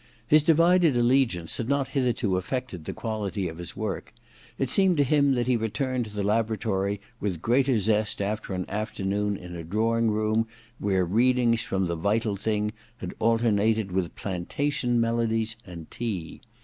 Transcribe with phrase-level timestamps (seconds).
[0.27, 4.11] His divided allegiance had not hitherto affected the quality of his work:
[4.57, 8.67] it seemed to him that he returned to the laboratory with greater zest after an
[8.67, 10.47] afternoon in a drawing room
[10.79, 16.41] where readings from * The Vital Thing' had alternated with plantation melodies and tea.